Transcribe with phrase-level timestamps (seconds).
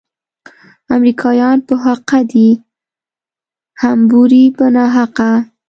[0.95, 2.49] امریکایان په حقه دي،
[3.81, 5.31] حموربي په ناحقه.